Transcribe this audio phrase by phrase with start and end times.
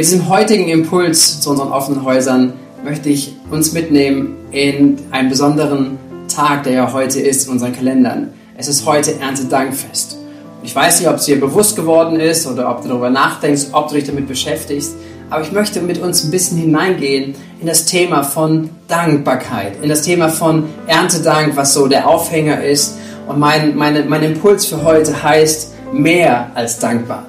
[0.00, 5.98] Mit diesem heutigen Impuls zu unseren offenen Häusern möchte ich uns mitnehmen in einen besonderen
[6.26, 8.32] Tag, der ja heute ist in unseren Kalendern.
[8.56, 10.16] Es ist heute Erntedankfest.
[10.62, 13.88] Ich weiß nicht, ob es dir bewusst geworden ist oder ob du darüber nachdenkst, ob
[13.88, 14.94] du dich damit beschäftigst,
[15.28, 20.00] aber ich möchte mit uns ein bisschen hineingehen in das Thema von Dankbarkeit, in das
[20.00, 22.96] Thema von Erntedank, was so der Aufhänger ist.
[23.28, 27.26] Und mein, meine, mein Impuls für heute heißt mehr als dankbar.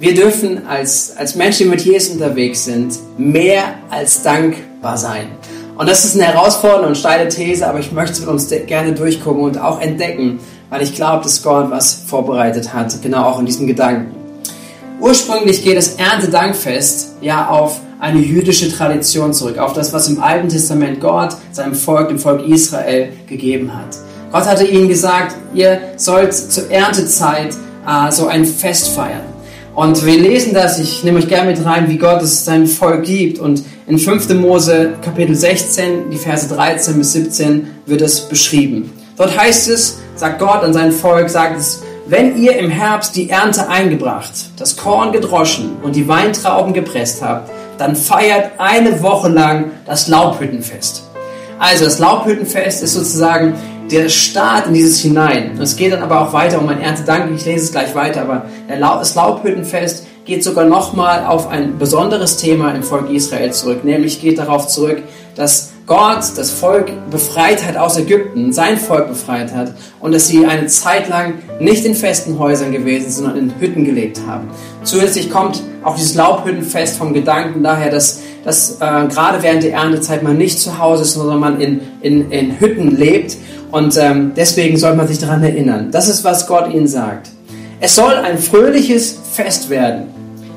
[0.00, 5.28] Wir dürfen als, als Menschen, die mit Jesus unterwegs sind, mehr als dankbar sein.
[5.78, 9.42] Und das ist eine herausfordernde und steile These, aber ich möchte mit uns gerne durchgucken
[9.42, 13.66] und auch entdecken, weil ich glaube, dass Gott was vorbereitet hat, genau auch in diesem
[13.68, 14.14] Gedanken.
[15.00, 20.48] Ursprünglich geht das Erntedankfest ja auf eine jüdische Tradition zurück, auf das, was im Alten
[20.48, 23.96] Testament Gott seinem Volk, dem Volk Israel, gegeben hat.
[24.32, 27.54] Gott hatte ihnen gesagt, ihr sollt zur Erntezeit
[27.86, 29.33] äh, so ein Fest feiern.
[29.74, 33.04] Und wir lesen das, ich nehme euch gerne mit rein, wie Gott es seinem Volk
[33.04, 33.40] gibt.
[33.40, 34.34] Und in 5.
[34.34, 38.92] Mose Kapitel 16, die Verse 13 bis 17 wird es beschrieben.
[39.16, 43.30] Dort heißt es, sagt Gott an sein Volk, sagt es, wenn ihr im Herbst die
[43.30, 49.72] Ernte eingebracht, das Korn gedroschen und die Weintrauben gepresst habt, dann feiert eine Woche lang
[49.86, 51.02] das Laubhüttenfest.
[51.58, 53.54] Also das Laubhüttenfest ist sozusagen
[53.90, 55.58] der Start in dieses hinein.
[55.60, 57.30] Es geht dann aber auch weiter um ein Erntedank.
[57.34, 62.72] Ich lese es gleich weiter, aber das Laubhüttenfest geht sogar nochmal auf ein besonderes Thema
[62.72, 63.84] im Volk Israel zurück.
[63.84, 65.02] Nämlich geht darauf zurück,
[65.36, 70.46] dass Gott das Volk befreit hat aus Ägypten, sein Volk befreit hat und dass sie
[70.46, 74.48] eine Zeit lang nicht in festen Häusern gewesen sondern in Hütten gelebt haben.
[74.82, 80.22] Zusätzlich kommt auch dieses Laubhüttenfest vom Gedanken daher, dass, dass äh, gerade während der Erntezeit
[80.22, 83.36] man nicht zu Hause ist, sondern man in, in, in Hütten lebt
[83.74, 85.88] und ähm, deswegen soll man sich daran erinnern.
[85.90, 87.30] Das ist, was Gott ihnen sagt.
[87.80, 90.04] Es soll ein fröhliches Fest werden.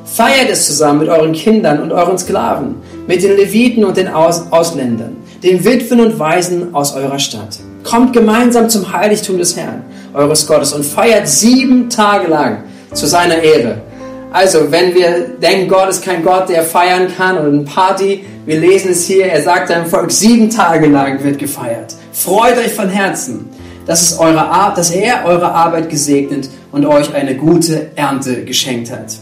[0.05, 2.75] Feiert es zusammen mit euren Kindern und euren Sklaven,
[3.07, 7.57] mit den Leviten und den Aus Ausländern, den Witwen und Waisen aus eurer Stadt.
[7.83, 9.83] Kommt gemeinsam zum Heiligtum des Herrn,
[10.13, 13.81] eures Gottes, und feiert sieben Tage lang zu seiner Ehre.
[14.31, 18.59] Also, wenn wir denken, Gott ist kein Gott, der feiern kann oder eine Party, wir
[18.59, 21.95] lesen es hier, er sagt seinem Volk, sieben Tage lang wird gefeiert.
[22.11, 23.49] Freut euch von Herzen,
[23.85, 28.91] dass, es eure Ar dass er eure Arbeit gesegnet und euch eine gute Ernte geschenkt
[28.91, 29.15] hat.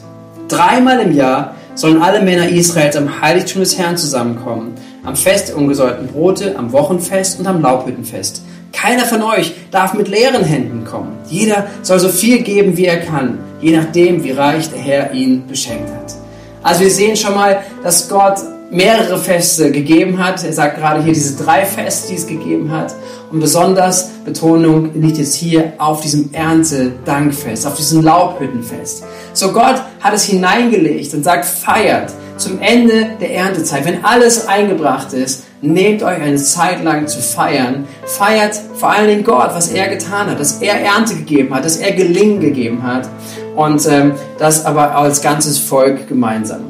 [0.48, 4.74] Dreimal im Jahr sollen alle Männer Israels am Heiligtum des Herrn zusammenkommen,
[5.04, 8.42] am Fest der ungesäuerten Brote, am Wochenfest und am Laubhüttenfest.
[8.74, 11.18] Keiner von euch darf mit leeren Händen kommen.
[11.30, 15.48] Jeder soll so viel geben, wie er kann, je nachdem, wie reich der Herr ihn
[15.48, 16.14] beschenkt hat.
[16.62, 18.38] Also wir sehen schon mal, dass Gott
[18.70, 20.44] mehrere Feste gegeben hat.
[20.44, 22.94] Er sagt gerade hier diese drei Feste, die es gegeben hat.
[23.36, 29.04] Und besonders Betonung liegt jetzt hier auf diesem Erntedankfest, auf diesem Laubhüttenfest.
[29.34, 35.12] So Gott hat es hineingelegt und sagt, feiert zum Ende der Erntezeit, wenn alles eingebracht
[35.12, 37.86] ist, nehmt euch eine Zeit lang zu feiern.
[38.06, 41.76] Feiert vor allen Dingen Gott, was er getan hat, dass er Ernte gegeben hat, dass
[41.76, 43.10] er Gelingen gegeben hat
[43.58, 46.62] und ähm, das aber als ganzes Volk gemeinsam.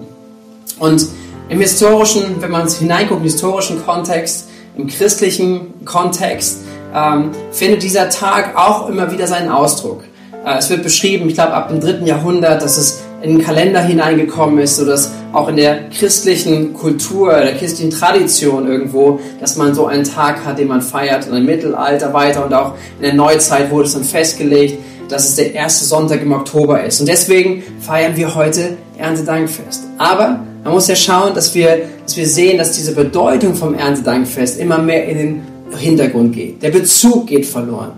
[0.80, 1.06] Und
[1.48, 6.62] im historischen, wenn man hineinguckt, im historischen Kontext, im christlichen Kontext,
[6.94, 10.04] ähm, findet dieser Tag auch immer wieder seinen Ausdruck.
[10.46, 13.82] Äh, es wird beschrieben, ich glaube ab dem dritten Jahrhundert, dass es in den Kalender
[13.82, 19.88] hineingekommen ist, sodass auch in der christlichen Kultur, der christlichen Tradition irgendwo, dass man so
[19.88, 23.72] einen Tag hat, den man feiert, und im Mittelalter weiter und auch in der Neuzeit
[23.72, 24.78] wurde es dann festgelegt,
[25.10, 27.00] dass es der erste Sonntag im Oktober ist.
[27.00, 29.84] Und deswegen feiern wir heute Erntedankfest.
[29.98, 34.60] Aber man muss ja schauen, dass wir, dass wir sehen, dass diese Bedeutung vom Erntedankfest
[34.60, 35.42] immer mehr in den
[35.78, 36.62] Hintergrund geht.
[36.64, 37.92] Der Bezug geht verloren.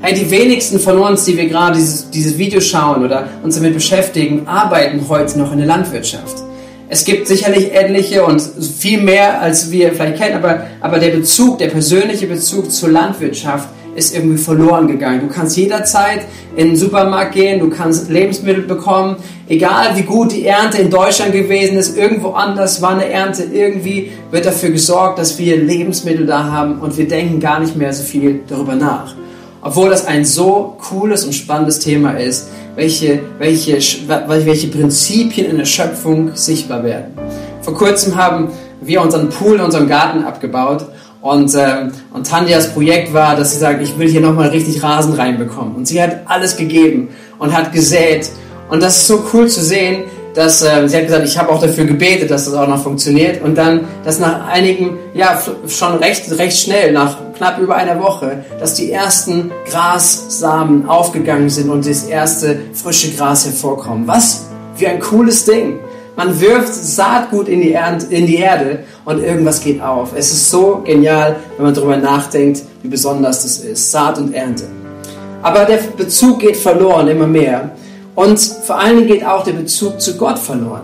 [0.00, 3.74] Hey, die wenigsten von uns, die wir gerade dieses, dieses Video schauen oder uns damit
[3.74, 6.36] beschäftigen, arbeiten heute noch in der Landwirtschaft.
[6.88, 11.58] Es gibt sicherlich etliche und viel mehr, als wir vielleicht kennen, aber, aber der Bezug,
[11.58, 15.20] der persönliche Bezug zur Landwirtschaft ist irgendwie verloren gegangen.
[15.20, 16.20] Du kannst jederzeit
[16.54, 19.16] in den Supermarkt gehen, du kannst Lebensmittel bekommen,
[19.48, 24.12] egal wie gut die Ernte in Deutschland gewesen ist, irgendwo anders war eine Ernte, irgendwie
[24.30, 28.02] wird dafür gesorgt, dass wir Lebensmittel da haben und wir denken gar nicht mehr so
[28.02, 29.14] viel darüber nach.
[29.62, 33.78] Obwohl das ein so cooles und spannendes Thema ist, welche, welche,
[34.28, 37.14] welche Prinzipien in der Schöpfung sichtbar werden.
[37.62, 38.48] Vor kurzem haben
[38.80, 40.86] wir unseren Pool in unserem Garten abgebaut
[41.30, 45.14] und, ähm, und Tanjas Projekt war, dass sie sagt, ich will hier nochmal richtig Rasen
[45.14, 45.74] reinbekommen.
[45.74, 47.08] Und sie hat alles gegeben
[47.38, 48.30] und hat gesät.
[48.68, 51.60] Und das ist so cool zu sehen, dass äh, sie hat gesagt, ich habe auch
[51.60, 53.42] dafür gebetet, dass das auch noch funktioniert.
[53.42, 58.44] Und dann, dass nach einigen, ja, schon recht, recht schnell, nach knapp über einer Woche,
[58.60, 64.06] dass die ersten Grassamen aufgegangen sind und das erste frische Gras hervorkommt.
[64.06, 64.46] Was?
[64.76, 65.78] Wie ein cooles Ding.
[66.16, 70.12] Man wirft Saatgut in die, Erd in die Erde und irgendwas geht auf.
[70.16, 73.92] Es ist so genial, wenn man darüber nachdenkt, wie besonders das ist.
[73.92, 74.64] Saat und Ernte.
[75.42, 77.70] Aber der Bezug geht verloren immer mehr.
[78.14, 80.80] Und vor allen Dingen geht auch der Bezug zu Gott verloren.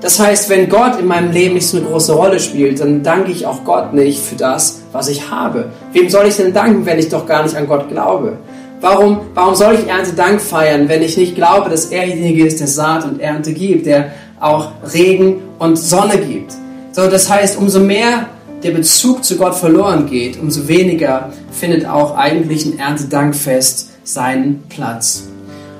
[0.00, 3.32] Das heißt, wenn Gott in meinem Leben nicht so eine große Rolle spielt, dann danke
[3.32, 5.66] ich auch Gott nicht für das, was ich habe.
[5.92, 8.38] Wem soll ich denn danken, wenn ich doch gar nicht an Gott glaube?
[8.80, 12.66] Warum, warum soll ich Erntedank feiern, wenn ich nicht glaube, dass er derjenige ist, der
[12.66, 16.52] Saat und Ernte gibt, der auch Regen und Sonne gibt?
[16.92, 18.26] So, das heißt, umso mehr
[18.62, 25.28] der Bezug zu Gott verloren geht, umso weniger findet auch eigentlich ein Erntedankfest seinen Platz.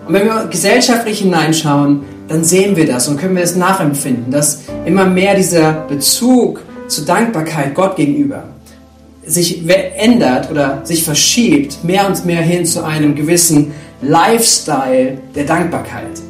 [0.07, 4.63] Und wenn wir gesellschaftlich hineinschauen, dann sehen wir das und können wir es nachempfinden, dass
[4.87, 8.45] immer mehr dieser Bezug zur Dankbarkeit Gott gegenüber
[9.27, 9.63] sich
[9.97, 13.73] ändert oder sich verschiebt, mehr und mehr hin zu einem gewissen
[14.03, 16.21] Lifestyle der Dankbarkeit.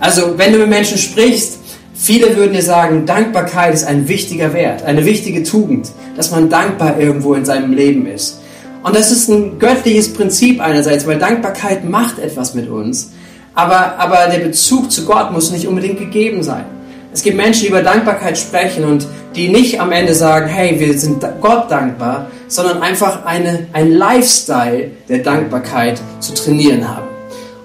[0.00, 1.59] Also wenn du mit Menschen sprichst,
[2.00, 6.98] viele würden dir sagen, Dankbarkeit ist ein wichtiger Wert, eine wichtige Tugend, dass man dankbar
[6.98, 8.40] irgendwo in seinem Leben ist.
[8.82, 13.12] Und das ist ein göttliches Prinzip einerseits, weil Dankbarkeit macht etwas mit uns,
[13.54, 16.64] aber, aber der Bezug zu Gott muss nicht unbedingt gegeben sein.
[17.12, 19.06] Es gibt Menschen, die über Dankbarkeit sprechen und
[19.36, 24.92] die nicht am Ende sagen, hey, wir sind Gott dankbar, sondern einfach eine, ein Lifestyle
[25.08, 27.09] der Dankbarkeit zu trainieren haben.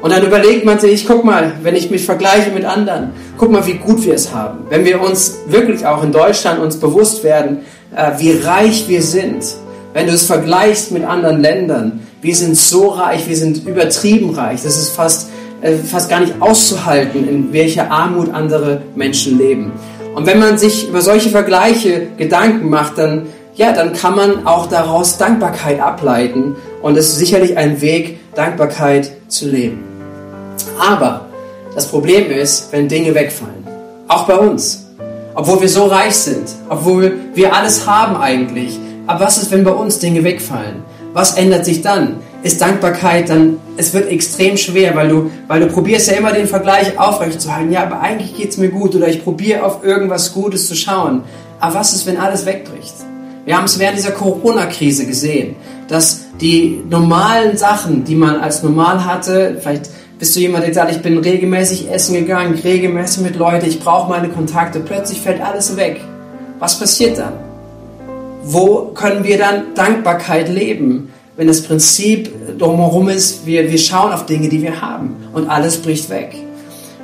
[0.06, 3.10] Und dann überlegt man sich, guck mal, wenn ich mich vergleiche mit anderen,
[3.40, 4.60] guck mal, wie gut wir es haben.
[4.70, 7.62] Wenn wir uns wirklich auch in Deutschland uns bewusst werden,
[7.96, 9.44] äh, wie reich wir sind.
[9.94, 14.62] Wenn du es vergleichst mit anderen Ländern, wir sind so reich, wir sind übertrieben reich.
[14.62, 15.32] Das ist fast,
[15.64, 19.72] äh, fast gar nicht auszuhalten, in welcher Armut andere Menschen leben.
[20.14, 23.26] Und wenn man sich über solche Vergleiche Gedanken macht, dann,
[23.56, 26.56] ja, dann kann man auch daraus Dankbarkeit ableiten.
[26.84, 29.95] Und es ist sicherlich ein Weg, Dankbarkeit zu leben.
[30.80, 31.26] Aber
[31.74, 33.66] das Problem ist, wenn Dinge wegfallen.
[34.08, 34.86] Auch bei uns.
[35.34, 36.48] Obwohl wir so reich sind.
[36.70, 38.80] Obwohl wir alles haben eigentlich.
[39.08, 40.84] Aber was ist, wenn bei uns Dinge wegfallen?
[41.14, 42.18] Was ändert sich dann?
[42.46, 46.46] ist Dankbarkeit dann, es wird extrem schwer, weil du, weil du probierst ja immer den
[46.46, 47.72] Vergleich aufrechtzuerhalten.
[47.72, 51.24] Ja, aber eigentlich geht es mir gut oder ich probiere auf irgendwas Gutes zu schauen.
[51.60, 52.94] Aber was ist, wenn alles wegbricht?
[53.46, 55.56] Wir haben es während dieser Corona-Krise gesehen,
[55.88, 59.90] dass die normalen Sachen, die man als normal hatte, vielleicht
[60.20, 64.10] bist du jemand, der sagt, ich bin regelmäßig essen gegangen, regelmäßig mit Leuten, ich brauche
[64.10, 66.00] meine Kontakte, plötzlich fällt alles weg.
[66.60, 67.34] Was passiert dann?
[68.44, 71.10] Wo können wir dann Dankbarkeit leben?
[71.38, 75.78] wenn das Prinzip drumherum ist, wir, wir schauen auf Dinge, die wir haben und alles
[75.78, 76.36] bricht weg.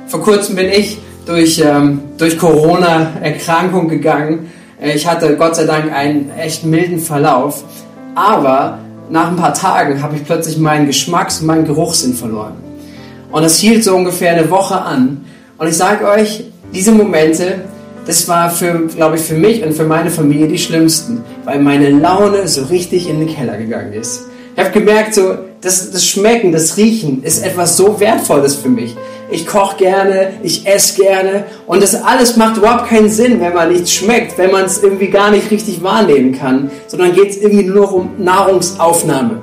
[0.06, 4.50] Vor kurzem bin ich durch, ähm, durch Corona-Erkrankung gegangen.
[4.80, 7.62] Äh, ich hatte Gott sei Dank einen echt milden Verlauf,
[8.14, 8.78] aber
[9.10, 12.54] nach ein paar Tagen habe ich plötzlich meinen Geschmacks- und meinen Geruchssinn verloren.
[13.32, 15.24] Und das hielt so ungefähr eine Woche an.
[15.58, 17.62] Und ich sage euch, diese Momente,
[18.06, 21.90] das war für, glaube ich, für mich und für meine Familie die schlimmsten, weil meine
[21.90, 24.26] Laune so richtig in den Keller gegangen ist.
[24.54, 28.94] Ich habe gemerkt, so, das, das Schmecken, das Riechen ist etwas so Wertvolles für mich.
[29.30, 33.72] Ich koche gerne, ich esse gerne und das alles macht überhaupt keinen Sinn, wenn man
[33.72, 37.64] nichts schmeckt, wenn man es irgendwie gar nicht richtig wahrnehmen kann, sondern geht es irgendwie
[37.64, 39.40] nur um Nahrungsaufnahme.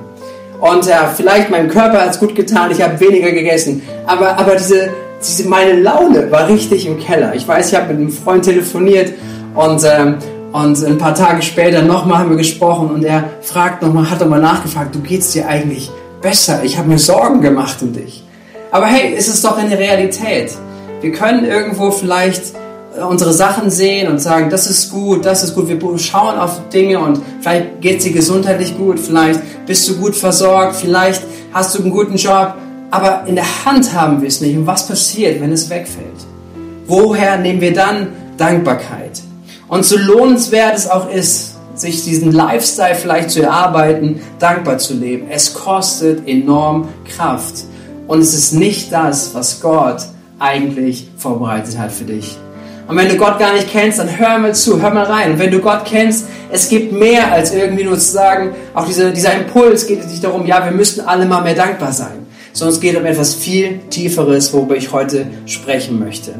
[0.60, 4.56] Und ja, vielleicht meinem Körper hat es gut getan, ich habe weniger gegessen, aber, aber
[4.56, 4.90] diese,
[5.20, 7.34] diese, meine Laune war richtig im Keller.
[7.34, 9.14] Ich weiß, ich habe mit einem Freund telefoniert
[9.54, 10.16] und, ähm,
[10.52, 14.20] und ein paar Tage später nochmal haben wir gesprochen und er fragt noch mal, hat
[14.20, 15.90] nochmal nachgefragt, du geht's dir eigentlich
[16.20, 16.60] besser?
[16.62, 18.22] Ich habe mir Sorgen gemacht um dich.
[18.70, 20.52] Aber hey, ist es doch in der Realität.
[21.00, 22.69] Wir können irgendwo vielleicht äh,
[23.08, 25.68] unsere Sachen sehen und sagen, das ist gut, das ist gut.
[25.68, 30.14] Wir schauen auf Dinge und vielleicht geht es dir gesundheitlich gut, vielleicht bist du gut
[30.14, 32.54] versorgt, vielleicht hast du einen guten Job
[32.90, 34.56] aber in der Hand haben wir es nicht.
[34.56, 36.06] Und was passiert, wenn es wegfällt?
[36.86, 39.22] Woher nehmen wir dann Dankbarkeit?
[39.68, 45.28] Und so lohnenswert es auch ist, sich diesen Lifestyle vielleicht zu erarbeiten, dankbar zu leben,
[45.30, 47.64] es kostet enorm Kraft.
[48.06, 50.02] Und es ist nicht das, was Gott
[50.40, 52.36] eigentlich vorbereitet hat für dich.
[52.90, 55.32] Und wenn du Gott gar nicht kennst, dann hör mal zu, hör mal rein.
[55.32, 59.10] Und wenn du Gott kennst, es gibt mehr als irgendwie nur zu sagen, auch dieser,
[59.10, 62.80] dieser Impuls geht nicht darum, ja, wir müssten alle mal mehr dankbar sein sondern es
[62.80, 66.34] geht um etwas viel Tieferes, worüber ich heute sprechen möchte.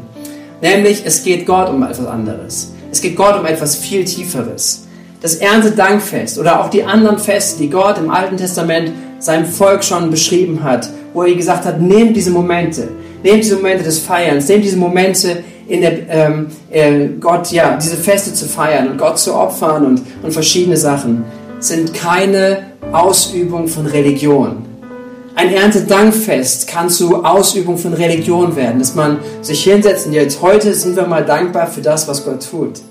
[0.61, 2.73] Nämlich, es geht Gott um etwas anderes.
[2.91, 4.87] Es geht Gott um etwas viel Tieferes.
[5.21, 10.09] Das Erntedankfest oder auch die anderen Feste, die Gott im Alten Testament seinem Volk schon
[10.09, 12.89] beschrieben hat, wo er gesagt hat, nehmt diese Momente,
[13.23, 17.95] nehmt diese Momente des Feierns, nehmt diese Momente, in der, ähm, äh, Gott, ja, diese
[17.95, 21.23] Feste zu feiern und Gott zu opfern und, und verschiedene Sachen,
[21.59, 24.65] sind keine Ausübung von Religion
[25.35, 30.73] Ein Erntedankfest kann zu Ausübung von Religion werden, dass man sich hinsetzt und jetzt heute
[30.73, 32.81] sind wir mal dankbar für das, was Gott tut.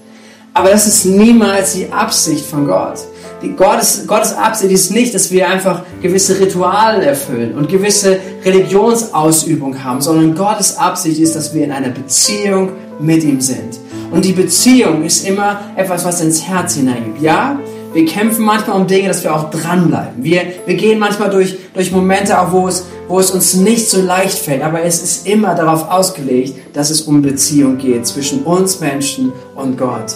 [0.54, 3.00] Aber das ist niemals die Absicht von Gott.
[3.42, 9.82] Die Gottes, Gottes Absicht ist nicht, dass wir einfach gewisse Rituale erfüllen und gewisse Religionsausübung
[9.82, 13.78] haben, sondern Gottes Absicht ist, dass wir in einer Beziehung mit ihm sind.
[14.10, 17.22] Und die Beziehung ist immer etwas, was ins Herz hineingibt.
[17.22, 17.58] Ja,
[17.94, 20.22] wir kämpfen manchmal um Dinge, dass wir auch dranbleiben.
[20.22, 24.02] Wir, wir gehen manchmal durch, durch Momente, auch wo es, wo es uns nicht so
[24.02, 24.62] leicht fällt.
[24.62, 29.78] Aber es ist immer darauf ausgelegt, dass es um Beziehung geht zwischen uns Menschen und
[29.78, 30.14] Gott.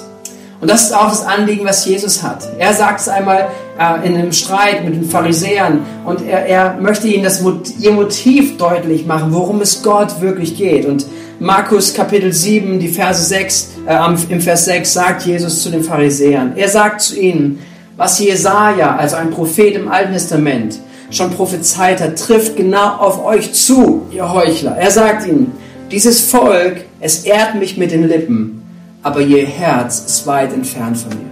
[0.65, 2.49] Und das ist auch das Anliegen, was Jesus hat.
[2.57, 7.07] Er sagt es einmal äh, in einem Streit mit den Pharisäern und er, er möchte
[7.07, 7.45] ihnen das,
[7.81, 10.87] ihr Motiv deutlich machen, worum es Gott wirklich geht.
[10.87, 11.05] Und
[11.39, 16.55] Markus Kapitel 7, die Verse 6, äh, im Vers 6 sagt Jesus zu den Pharisäern.
[16.57, 17.59] Er sagt zu ihnen,
[17.99, 20.79] was Jesaja, also ein Prophet im Alten Testament,
[21.11, 24.79] schon prophezeit hat, trifft genau auf euch zu, ihr Heuchler.
[24.79, 25.53] Er sagt ihnen,
[25.91, 28.64] dieses Volk, es ehrt mich mit den Lippen,
[29.05, 31.31] aber ihr Herz ist weit entfernt von mir.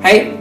[0.00, 0.32] Hey,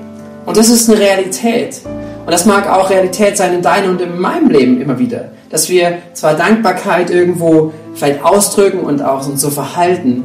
[0.46, 1.82] und das ist eine Realität.
[2.26, 5.30] Und das mag auch Realität sein in deinem und in meinem Leben immer wieder.
[5.50, 10.24] Dass wir zwar Dankbarkeit irgendwo vielleicht ausdrücken und auch uns so verhalten,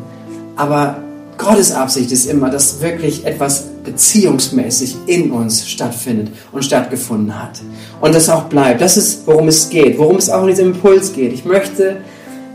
[0.56, 0.98] aber
[1.38, 7.60] Gottes Absicht ist immer, dass wirklich etwas beziehungsmäßig in uns stattfindet und stattgefunden hat.
[8.00, 8.80] Und das auch bleibt.
[8.80, 11.32] Das ist, worum es geht, worum es auch in diesem Impuls geht.
[11.32, 11.96] Ich möchte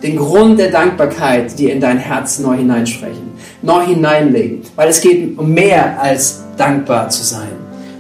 [0.03, 3.26] den Grund der Dankbarkeit dir in dein Herz neu hineinsprechen
[3.61, 7.51] neu hineinlegen, weil es geht um mehr als dankbar zu sein.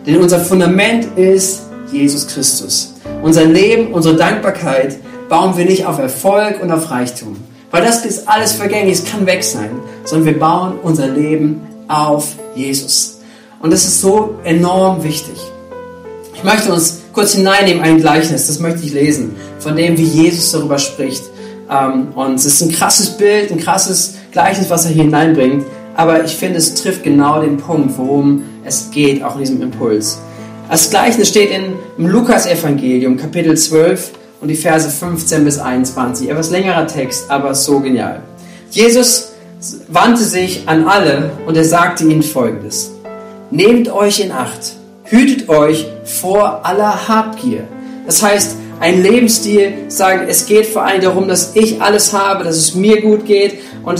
[0.05, 2.93] Denn unser Fundament ist Jesus Christus.
[3.21, 4.97] Unser Leben, unsere Dankbarkeit
[5.29, 7.35] bauen wir nicht auf Erfolg und auf Reichtum,
[7.71, 9.71] weil das ist alles vergänglich, es kann weg sein,
[10.05, 13.19] sondern wir bauen unser Leben auf Jesus.
[13.59, 15.37] Und das ist so enorm wichtig.
[16.33, 20.51] Ich möchte uns kurz hineinnehmen, ein Gleichnis, das möchte ich lesen, von dem, wie Jesus
[20.51, 21.23] darüber spricht.
[21.69, 25.65] Ähm, und es ist ein krasses Bild, ein krasses Gleichnis, was er hier hineinbringt.
[25.95, 30.19] Aber ich finde, es trifft genau den Punkt, worum es geht, auch in diesem Impuls.
[30.69, 36.29] Das Gleichnis steht in, im Lukas-Evangelium, Kapitel 12 und die Verse 15 bis 21.
[36.29, 38.21] Etwas längerer Text, aber so genial.
[38.69, 39.31] Jesus
[39.87, 42.91] wandte sich an alle und er sagte ihnen folgendes.
[43.49, 44.75] Nehmt euch in Acht,
[45.05, 47.63] hütet euch vor aller Habgier.
[48.05, 52.57] Das heißt, ein Lebensstil, sagen, es geht vor allem darum, dass ich alles habe, dass
[52.57, 53.99] es mir gut geht und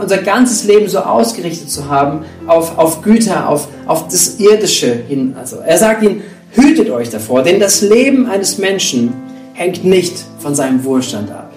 [0.00, 5.34] unser ganzes Leben so ausgerichtet zu haben auf, auf Güter, auf, auf das Irdische hin.
[5.38, 9.14] Also er sagt ihnen, hütet euch davor, denn das Leben eines Menschen
[9.54, 11.50] hängt nicht von seinem Wohlstand ab.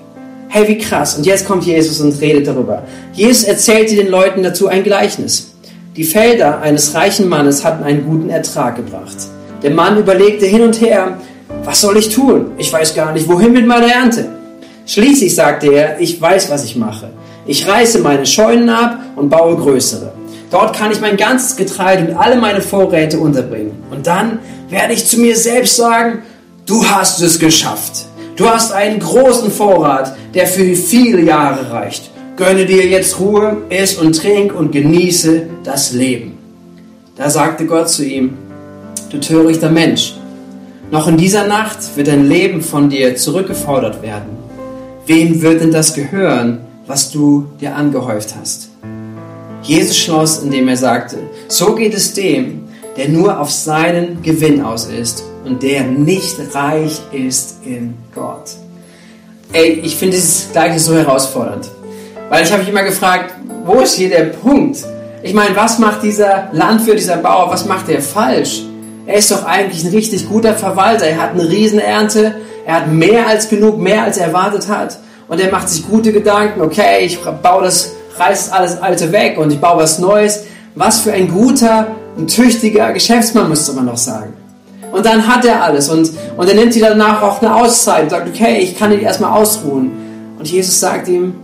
[0.48, 1.18] Hey, wie krass.
[1.18, 2.84] Und jetzt kommt Jesus und redet darüber.
[3.12, 5.54] Jesus erzählte den Leuten dazu ein Gleichnis.
[5.98, 9.18] Die Felder eines reichen Mannes hatten einen guten Ertrag gebracht.
[9.64, 11.18] Der Mann überlegte hin und her,
[11.66, 12.52] was soll ich tun?
[12.58, 14.28] Ich weiß gar nicht, wohin mit meiner Ernte.
[14.86, 17.10] Schließlich sagte er, ich weiß, was ich mache.
[17.48, 20.14] Ich reiße meine Scheunen ab und baue größere.
[20.52, 23.84] Dort kann ich mein ganzes Getreide und alle meine Vorräte unterbringen.
[23.90, 26.22] Und dann werde ich zu mir selbst sagen,
[26.66, 28.06] du hast es geschafft.
[28.36, 32.12] Du hast einen großen Vorrat, der für viele Jahre reicht.
[32.36, 36.38] Gönne dir jetzt Ruhe, iss und trink und genieße das Leben.
[37.16, 38.34] Da sagte Gott zu ihm,
[39.10, 40.16] du törichter Mensch,
[40.92, 44.38] noch in dieser Nacht wird dein Leben von dir zurückgefordert werden.
[45.06, 48.70] Wem wird denn das gehören, was du dir angehäuft hast?
[49.62, 54.86] Jesus schloss, indem er sagte, so geht es dem, der nur auf seinen Gewinn aus
[54.86, 58.52] ist und der nicht reich ist in Gott.
[59.54, 61.70] Ey, ich finde dieses Gleichnis so herausfordernd.
[62.30, 63.34] Weil ich habe mich immer gefragt,
[63.66, 64.78] wo ist hier der Punkt?
[65.24, 68.65] Ich meine, was macht dieser Landwirt, dieser Bauer, was macht er falsch?
[69.08, 71.06] Er ist doch eigentlich ein richtig guter Verwalter.
[71.06, 72.36] Er hat eine Riesenernte.
[72.66, 74.98] Er hat mehr als genug, mehr als er erwartet hat.
[75.28, 76.62] Und er macht sich gute Gedanken.
[76.62, 80.44] Okay, ich baue das, reiß alles Alte weg und ich baue was Neues.
[80.76, 84.34] Was für ein guter und tüchtiger Geschäftsmann, müsste man noch sagen.
[84.92, 88.10] Und dann hat er alles und, und er nimmt sich danach auch eine Auszeit und
[88.10, 89.92] sagt, okay, ich kann ihn erstmal ausruhen.
[90.40, 91.36] Und Jesus sagt ihm,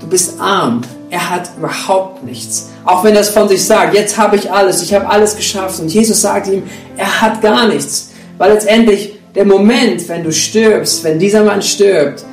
[0.00, 0.82] du bist arm.
[1.12, 2.70] Er hat überhaupt nichts.
[2.86, 5.78] Auch wenn er es von sich sagt, jetzt habe ich alles, ich habe alles geschafft.
[5.78, 6.62] Und Jesus sagt ihm,
[6.96, 8.12] er hat gar nichts.
[8.38, 12.24] Weil letztendlich der Moment, wenn du stirbst, wenn dieser Mann stirbt,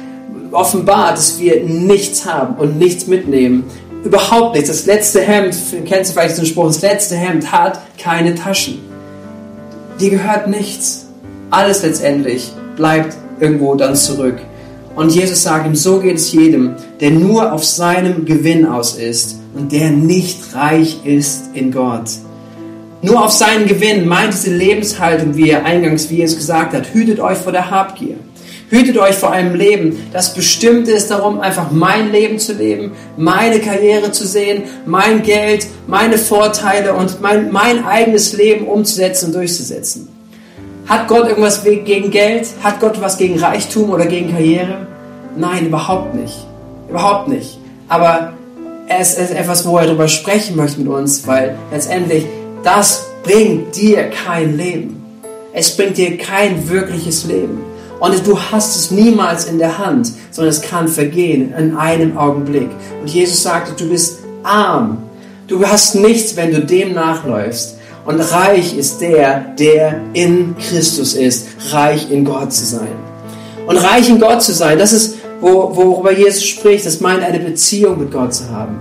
[0.53, 3.65] offenbart, dass wir nichts haben und nichts mitnehmen.
[4.05, 4.69] Überhaupt nichts.
[4.69, 8.79] Das letzte Hemd, kennst du vielleicht den Spruch, das letzte Hemd hat keine Taschen.
[9.99, 11.05] Dir gehört nichts.
[11.49, 14.37] Alles letztendlich bleibt irgendwo dann zurück.
[14.95, 19.39] Und Jesus sagt ihm, so geht es jedem, der nur auf seinem Gewinn aus ist
[19.55, 22.09] und der nicht reich ist in Gott.
[23.01, 27.19] Nur auf seinen Gewinn meint diese Lebenshaltung, wie er eingangs, wie es gesagt hat, hütet
[27.19, 28.15] euch vor der Habgier.
[28.69, 33.59] Hütet euch vor einem Leben, das bestimmt ist darum, einfach mein Leben zu leben, meine
[33.59, 40.18] Karriere zu sehen, mein Geld, meine Vorteile und mein, mein eigenes Leben umzusetzen und durchzusetzen.
[40.89, 42.47] Hat Gott irgendwas gegen Geld?
[42.63, 44.87] Hat Gott was gegen Reichtum oder gegen Karriere?
[45.37, 46.33] Nein, überhaupt nicht.
[46.89, 47.59] Überhaupt nicht.
[47.87, 48.33] Aber
[48.87, 52.25] es ist etwas, wo er darüber sprechen möchte mit uns, weil letztendlich
[52.63, 54.99] das bringt dir kein Leben.
[55.53, 57.61] Es bringt dir kein wirkliches Leben.
[57.99, 62.69] Und du hast es niemals in der Hand, sondern es kann vergehen in einem Augenblick.
[62.99, 64.97] Und Jesus sagte, du bist arm.
[65.47, 67.78] Du hast nichts, wenn du dem nachläufst.
[68.09, 72.95] Und reich ist der, der in Christus ist, reich in Gott zu sein.
[73.67, 77.99] Und reich in Gott zu sein, das ist, worüber Jesus spricht, das meint, eine Beziehung
[77.99, 78.79] mit Gott zu haben.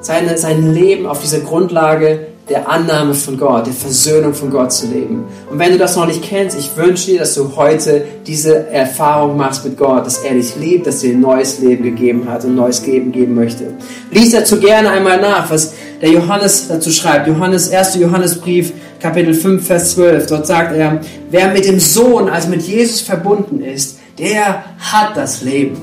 [0.00, 4.86] Seine, sein Leben auf dieser Grundlage der Annahme von Gott, der Versöhnung von Gott zu
[4.86, 5.24] leben.
[5.48, 9.36] Und wenn du das noch nicht kennst, ich wünsche dir, dass du heute diese Erfahrung
[9.36, 12.44] machst mit Gott, dass er dich liebt, dass er dir ein neues Leben gegeben hat
[12.44, 13.74] und ein neues Leben geben möchte.
[14.10, 17.26] Lies dazu gerne einmal nach, was der Johannes dazu schreibt.
[17.26, 17.96] Johannes, 1.
[17.96, 20.26] Johannesbrief, Kapitel 5, Vers 12.
[20.26, 21.00] Dort sagt er,
[21.30, 25.76] wer mit dem Sohn, also mit Jesus verbunden ist, der hat das Leben.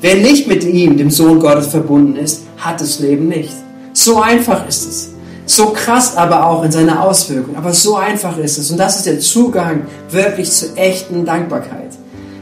[0.00, 3.52] Wer nicht mit ihm, dem Sohn Gottes, verbunden ist, hat das Leben nicht.
[3.92, 5.08] So einfach ist es.
[5.46, 7.56] So krass aber auch in seiner Auswirkung.
[7.56, 8.70] Aber so einfach ist es.
[8.70, 11.90] Und das ist der Zugang wirklich zu echten Dankbarkeit.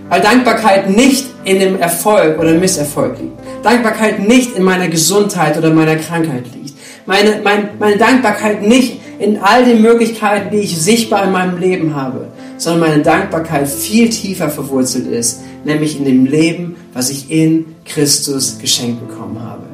[0.09, 3.39] Weil Dankbarkeit nicht in dem Erfolg oder Misserfolg liegt.
[3.63, 6.75] Dankbarkeit nicht in meiner Gesundheit oder meiner Krankheit liegt.
[7.11, 11.97] Meine, mein, meine Dankbarkeit nicht in all den Möglichkeiten, die ich sichtbar in meinem Leben
[11.97, 17.75] habe, sondern meine Dankbarkeit viel tiefer verwurzelt ist, nämlich in dem Leben, was ich in
[17.85, 19.65] Christus geschenkt bekommen habe.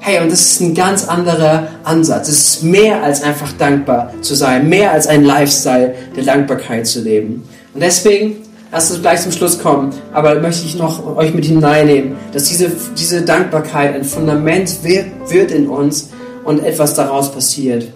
[0.00, 2.28] Hey, und das ist ein ganz anderer Ansatz.
[2.28, 7.00] Es ist mehr als einfach dankbar zu sein, mehr als ein Lifestyle der Dankbarkeit zu
[7.00, 7.48] leben.
[7.72, 12.16] Und deswegen, lasst uns gleich zum Schluss kommen, aber möchte ich noch euch mit hineinnehmen,
[12.34, 16.10] dass diese, diese Dankbarkeit ein Fundament wird, wird in uns
[16.44, 17.88] und etwas daraus passiert.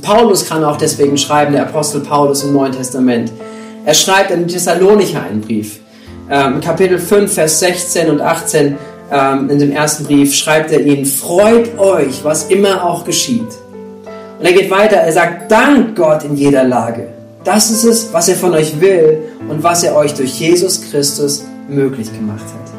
[0.00, 3.30] Paulus kann auch deswegen schreiben, der Apostel Paulus im Neuen Testament.
[3.84, 5.80] Er schreibt in Thessalonicher einen Brief.
[6.30, 8.78] Ähm, Kapitel 5, Vers 16 und 18
[9.10, 13.48] ähm, in dem ersten Brief schreibt er ihnen, freut euch, was immer auch geschieht.
[14.38, 17.08] Und er geht weiter, er sagt, dank Gott in jeder Lage.
[17.44, 19.18] Das ist es, was er von euch will
[19.48, 22.71] und was er euch durch Jesus Christus möglich gemacht hat.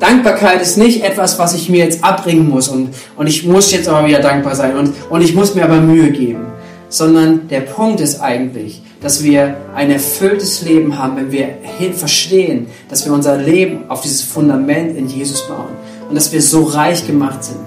[0.00, 3.86] Dankbarkeit ist nicht etwas, was ich mir jetzt abbringen muss und, und ich muss jetzt
[3.86, 6.46] aber wieder dankbar sein und, und ich muss mir aber Mühe geben,
[6.88, 11.48] sondern der Punkt ist eigentlich, dass wir ein erfülltes Leben haben, wenn wir
[11.92, 15.76] verstehen, dass wir unser Leben auf dieses Fundament in Jesus bauen
[16.08, 17.60] und dass wir so reich gemacht sind.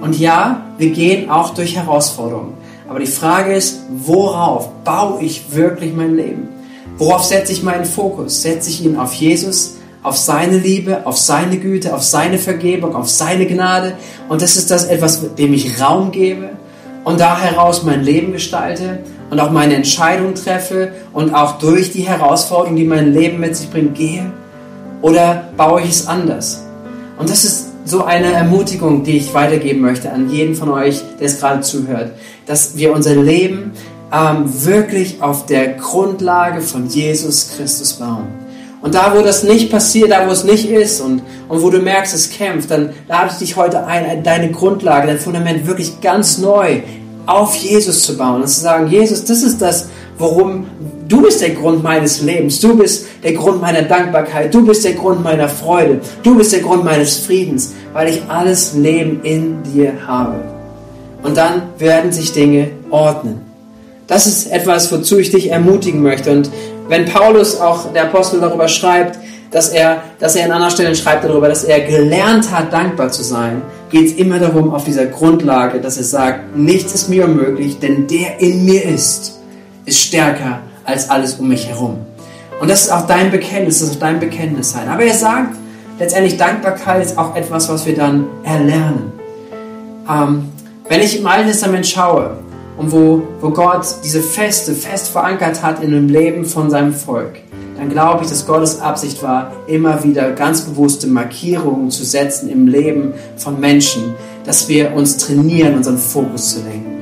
[0.00, 2.54] Und ja, wir gehen auch durch Herausforderungen.
[2.88, 6.48] Aber die Frage ist, worauf baue ich wirklich mein Leben?
[6.96, 8.42] Worauf setze ich meinen Fokus?
[8.42, 13.10] Setze ich ihn auf Jesus, auf seine Liebe, auf seine Güte, auf seine Vergebung, auf
[13.10, 13.94] seine Gnade?
[14.28, 16.50] Und das ist das etwas, dem ich Raum gebe
[17.02, 19.00] und da heraus mein Leben gestalte?
[19.30, 23.68] und auch meine Entscheidung treffe und auch durch die Herausforderungen, die mein Leben mit sich
[23.68, 24.30] bringt, gehe?
[25.02, 26.64] Oder baue ich es anders?
[27.18, 31.26] Und das ist so eine Ermutigung, die ich weitergeben möchte an jeden von euch, der
[31.26, 32.12] es gerade zuhört,
[32.46, 33.72] dass wir unser Leben
[34.12, 38.28] ähm, wirklich auf der Grundlage von Jesus Christus bauen.
[38.84, 41.78] Und da, wo das nicht passiert, da, wo es nicht ist und, und wo du
[41.78, 46.36] merkst, es kämpft, dann lade ich dich heute ein, deine Grundlage, dein Fundament wirklich ganz
[46.36, 46.80] neu
[47.24, 50.66] auf Jesus zu bauen und zu sagen, Jesus, das ist das, worum
[51.08, 54.92] du bist der Grund meines Lebens, du bist der Grund meiner Dankbarkeit, du bist der
[54.92, 59.94] Grund meiner Freude, du bist der Grund meines Friedens, weil ich alles Leben in dir
[60.06, 60.34] habe.
[61.22, 63.53] Und dann werden sich Dinge ordnen.
[64.06, 66.30] Das ist etwas, wozu ich dich ermutigen möchte.
[66.30, 66.50] Und
[66.88, 69.18] wenn Paulus, auch der Apostel, darüber schreibt,
[69.50, 73.22] dass er, dass er an anderen Stellen schreibt darüber, dass er gelernt hat, dankbar zu
[73.22, 77.78] sein, geht es immer darum, auf dieser Grundlage, dass er sagt, nichts ist mir unmöglich,
[77.78, 79.38] denn der in mir ist,
[79.84, 81.98] ist stärker als alles um mich herum.
[82.60, 84.88] Und das ist auch dein Bekenntnis, das ist auch dein Bekenntnis sein.
[84.88, 85.54] Aber er sagt,
[85.98, 89.12] letztendlich Dankbarkeit ist auch etwas, was wir dann erlernen.
[90.10, 90.48] Ähm,
[90.88, 92.38] wenn ich im Alten Testament schaue
[92.76, 97.38] und wo, wo Gott diese Feste fest verankert hat in dem Leben von seinem Volk,
[97.76, 102.68] dann glaube ich, dass Gottes Absicht war, immer wieder ganz bewusste Markierungen zu setzen im
[102.68, 106.94] Leben von Menschen, dass wir uns trainieren, unseren Fokus zu lenken.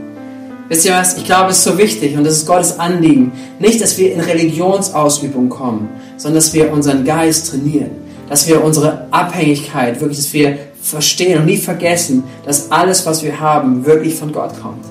[0.68, 1.18] Wisst ihr was?
[1.18, 3.32] Ich glaube, es ist so wichtig und das ist Gottes Anliegen.
[3.58, 7.90] Nicht, dass wir in Religionsausübung kommen, sondern dass wir unseren Geist trainieren.
[8.28, 13.38] Dass wir unsere Abhängigkeit, wirklich, dass wir verstehen und nie vergessen, dass alles, was wir
[13.38, 14.84] haben, wirklich von Gott kommt.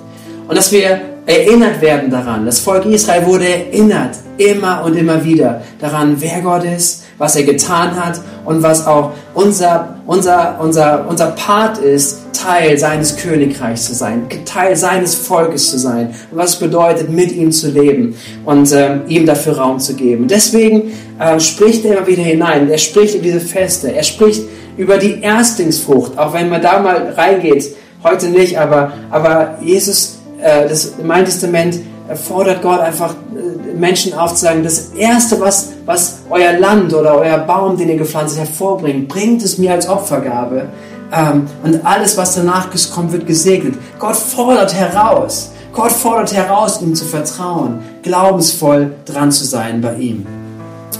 [0.48, 2.46] Und dass wir erinnert werden daran.
[2.46, 7.44] Das Volk Israel wurde erinnert, immer und immer wieder daran, wer Gott ist, was er
[7.44, 13.94] getan hat und was auch unser, unser, unser, unser Part ist, Teil seines Königreichs zu
[13.94, 18.72] sein, Teil seines Volkes zu sein und was es bedeutet, mit ihm zu leben und
[18.72, 20.28] äh, ihm dafür Raum zu geben.
[20.28, 24.42] Deswegen äh, spricht er immer wieder hinein, er spricht über diese Feste, er spricht
[24.76, 30.68] über die Erstlingsfrucht, auch wenn man da mal reingeht, heute nicht, aber, aber Jesus, äh,
[30.68, 31.80] das Neue Testament
[32.16, 37.18] fordert Gott einfach äh, Menschen auf zu sagen, das Erste, was, was euer Land oder
[37.18, 40.68] euer Baum, den ihr gepflanzt habt, hervorbringt, bringt es mir als Opfergabe.
[41.14, 43.76] Ähm, und alles, was danach kommt, wird gesegnet.
[44.00, 45.52] Gott fordert heraus.
[45.74, 50.26] Gott fordert heraus, ihm zu vertrauen, glaubensvoll dran zu sein bei ihm.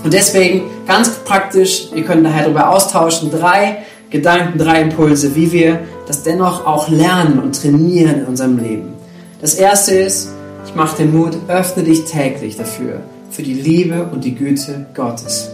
[0.04, 5.80] Und deswegen ganz praktisch, ihr könnt nachher darüber austauschen, drei Gedanken, drei Impulse, wie wir
[6.08, 9.01] das dennoch auch lernen und trainieren in unserem Leben.
[9.42, 10.30] Das erste ist,
[10.68, 13.02] ich mache den Mut, öffne dich täglich dafür,
[13.32, 15.50] für die Liebe und die Güte Gottes.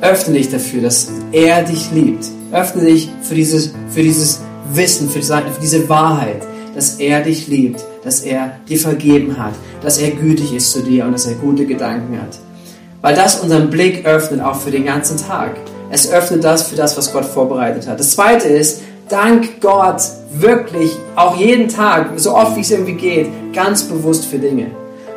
[0.00, 2.24] Öffne dich dafür, dass er dich liebt.
[2.52, 4.40] Öffne dich für dieses, für dieses
[4.72, 5.20] Wissen, für
[5.60, 10.72] diese Wahrheit, dass er dich liebt, dass er dir vergeben hat, dass er gütig ist
[10.72, 12.38] zu dir und dass er gute Gedanken hat.
[13.02, 15.56] Weil das unseren Blick öffnet auch für den ganzen Tag.
[15.90, 18.00] Es öffnet das für das, was Gott vorbereitet hat.
[18.00, 20.00] Das zweite ist, dank Gott
[20.40, 24.70] wirklich auch jeden Tag, so oft wie es irgendwie geht, ganz bewusst für Dinge.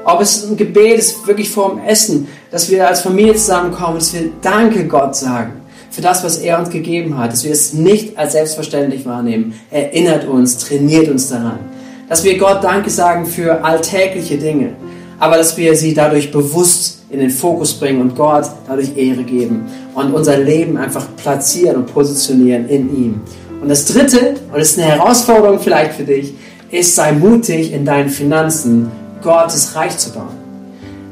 [0.05, 4.13] Ob es ein Gebet ist, wirklich vor dem Essen, dass wir als Familie zusammenkommen, dass
[4.13, 5.53] wir Danke Gott sagen
[5.91, 9.59] für das, was er uns gegeben hat, dass wir es nicht als selbstverständlich wahrnehmen.
[9.71, 11.59] Erinnert uns, trainiert uns daran.
[12.07, 14.73] Dass wir Gott Danke sagen für alltägliche Dinge,
[15.19, 19.65] aber dass wir sie dadurch bewusst in den Fokus bringen und Gott dadurch Ehre geben
[19.95, 23.21] und unser Leben einfach platzieren und positionieren in ihm.
[23.61, 26.33] Und das Dritte, und das ist eine Herausforderung vielleicht für dich,
[26.71, 28.91] ist, sei mutig in deinen Finanzen,
[29.21, 30.37] Gottes Reich zu bauen.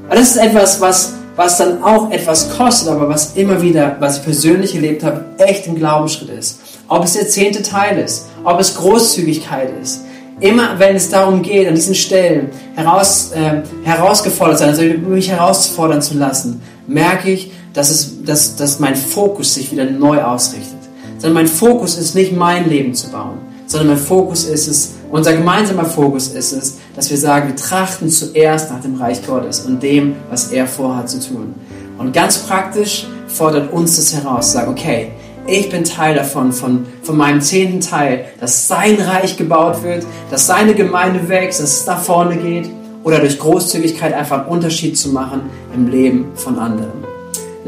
[0.06, 4.20] Aber das ist etwas, was, was dann auch etwas kostet, aber was immer wieder, was
[4.20, 6.60] ich persönlich erlebt habe, echt ein Glaubensschritt ist.
[6.88, 10.02] Ob es der zehnte Teil ist, ob es Großzügigkeit ist.
[10.40, 16.02] Immer wenn es darum geht, an diesen Stellen heraus, äh, herausgefordert sein, also mich herauszufordern
[16.02, 20.77] zu lassen, merke ich, dass, es, dass, dass mein Fokus sich wieder neu ausrichtet
[21.18, 25.34] sondern mein Fokus ist nicht mein Leben zu bauen, sondern mein Fokus ist es, unser
[25.34, 29.82] gemeinsamer Fokus ist es, dass wir sagen, wir trachten zuerst nach dem Reich Gottes und
[29.82, 31.56] dem, was er vorhat zu tun.
[31.98, 35.12] Und ganz praktisch fordert uns das heraus, sagen, okay,
[35.48, 40.46] ich bin Teil davon, von, von meinem zehnten Teil, dass sein Reich gebaut wird, dass
[40.46, 42.70] seine Gemeinde wächst, dass es nach vorne geht
[43.04, 47.07] oder durch Großzügigkeit einfach einen Unterschied zu machen im Leben von anderen.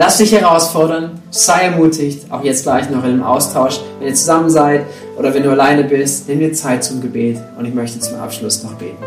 [0.01, 4.49] Lass dich herausfordern, sei ermutigt, auch jetzt gleich noch in einem Austausch, wenn ihr zusammen
[4.49, 4.85] seid
[5.17, 8.63] oder wenn du alleine bist, nimm dir Zeit zum Gebet und ich möchte zum Abschluss
[8.63, 9.03] noch beten.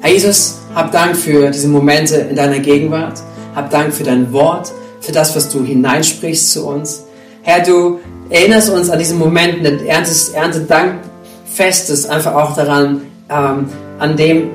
[0.00, 3.20] Herr Jesus, hab Dank für diese Momente in deiner Gegenwart,
[3.56, 4.70] hab Dank für dein Wort,
[5.00, 7.02] für das, was du hineinsprichst zu uns.
[7.42, 7.98] Herr, du
[8.30, 13.68] erinnerst uns an diese Momente des Erntedankfestes einfach auch daran, ähm,
[13.98, 14.50] an dem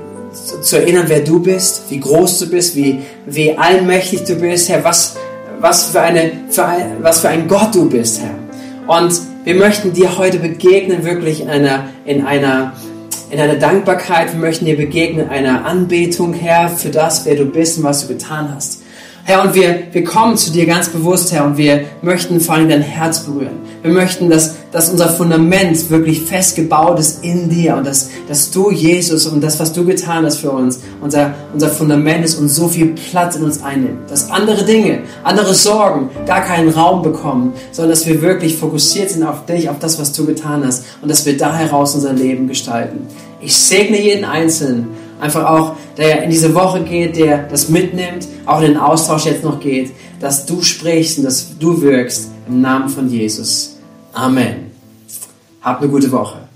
[0.62, 4.84] zu erinnern, wer du bist, wie groß du bist, wie, wie allmächtig du bist, Herr,
[4.84, 5.16] was,
[5.60, 8.36] was, für eine, für ein, was für ein Gott du bist, Herr.
[8.88, 12.74] Und wir möchten dir heute begegnen, wirklich in einer, in einer,
[13.30, 14.34] in einer Dankbarkeit.
[14.34, 18.14] Wir möchten dir begegnen, einer Anbetung, Herr, für das, wer du bist und was du
[18.14, 18.79] getan hast.
[19.30, 22.68] Herr, und wir, wir kommen zu dir ganz bewusst, Herr, und wir möchten vor allem
[22.68, 23.60] dein Herz berühren.
[23.84, 28.50] Wir möchten, dass, dass unser Fundament wirklich fest gebaut ist in dir und dass, dass
[28.50, 32.50] du, Jesus, und das, was du getan hast für uns, unser, unser Fundament ist und
[32.50, 34.10] so viel Platz in uns einnimmt.
[34.10, 39.22] Dass andere Dinge, andere Sorgen gar keinen Raum bekommen, sondern dass wir wirklich fokussiert sind
[39.22, 42.48] auf dich, auf das, was du getan hast und dass wir da heraus unser Leben
[42.48, 43.06] gestalten.
[43.42, 44.88] Ich segne jeden Einzelnen
[45.20, 49.44] einfach auch, der in diese Woche geht, der das mitnimmt, auch in den Austausch jetzt
[49.44, 53.78] noch geht, dass du sprichst und dass du wirkst im Namen von Jesus.
[54.14, 54.72] Amen.
[55.62, 56.49] Habt eine gute Woche.